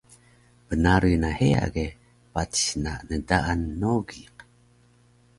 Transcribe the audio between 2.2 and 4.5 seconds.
patis na ndaan Nogiq